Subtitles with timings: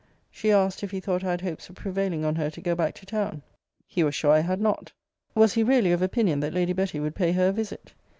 [0.31, 2.95] She asked, if he thought I had hopes of prevailing on her to go back
[2.95, 3.43] to town?
[3.85, 4.91] He was sure I had not.
[5.35, 7.93] Was he really of opinion that Lady Betty would pay her a visit?